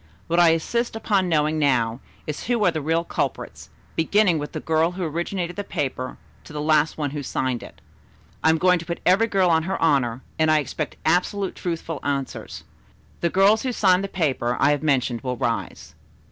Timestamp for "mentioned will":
14.81-15.37